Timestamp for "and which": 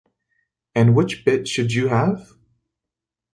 0.73-1.23